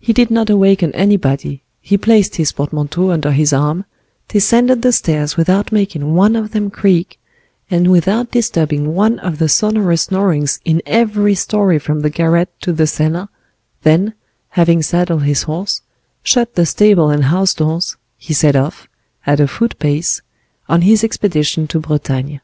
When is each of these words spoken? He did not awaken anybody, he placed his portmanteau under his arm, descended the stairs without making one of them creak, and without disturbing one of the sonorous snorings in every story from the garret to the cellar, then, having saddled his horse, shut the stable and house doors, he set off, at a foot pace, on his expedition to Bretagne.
He 0.00 0.12
did 0.12 0.28
not 0.28 0.50
awaken 0.50 0.92
anybody, 0.92 1.62
he 1.80 1.96
placed 1.96 2.34
his 2.34 2.50
portmanteau 2.50 3.12
under 3.12 3.30
his 3.30 3.52
arm, 3.52 3.84
descended 4.26 4.82
the 4.82 4.90
stairs 4.90 5.36
without 5.36 5.70
making 5.70 6.14
one 6.16 6.34
of 6.34 6.50
them 6.50 6.68
creak, 6.68 7.20
and 7.70 7.86
without 7.88 8.32
disturbing 8.32 8.92
one 8.92 9.20
of 9.20 9.38
the 9.38 9.48
sonorous 9.48 10.06
snorings 10.08 10.58
in 10.64 10.82
every 10.84 11.36
story 11.36 11.78
from 11.78 12.00
the 12.00 12.10
garret 12.10 12.48
to 12.62 12.72
the 12.72 12.88
cellar, 12.88 13.28
then, 13.84 14.14
having 14.48 14.82
saddled 14.82 15.22
his 15.22 15.44
horse, 15.44 15.82
shut 16.24 16.56
the 16.56 16.66
stable 16.66 17.08
and 17.08 17.26
house 17.26 17.54
doors, 17.54 17.96
he 18.16 18.34
set 18.34 18.56
off, 18.56 18.88
at 19.28 19.38
a 19.38 19.46
foot 19.46 19.78
pace, 19.78 20.22
on 20.68 20.82
his 20.82 21.04
expedition 21.04 21.68
to 21.68 21.78
Bretagne. 21.78 22.40